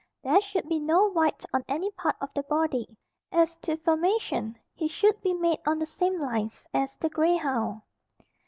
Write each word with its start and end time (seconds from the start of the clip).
There 0.23 0.41
should 0.41 0.67
be 0.67 0.79
no 0.79 1.11
white 1.11 1.45
on 1.53 1.63
any 1.67 1.91
part 1.91 2.15
of 2.19 2.33
the 2.33 2.41
body. 2.41 2.97
As 3.31 3.55
to 3.57 3.77
formation, 3.77 4.57
he 4.73 4.87
should 4.87 5.21
be 5.21 5.31
made 5.35 5.59
on 5.67 5.77
the 5.77 5.85
same 5.85 6.19
lines 6.19 6.65
as 6.73 6.95
the 6.97 7.07
grey 7.07 7.35
hound. 7.35 7.83